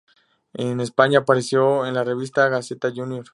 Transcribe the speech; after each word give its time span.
En 0.55 0.79
España, 0.81 1.19
apareció 1.19 1.85
en 1.85 1.93
la 1.93 2.03
revista 2.03 2.49
"Gaceta 2.49 2.91
Junior". 2.91 3.25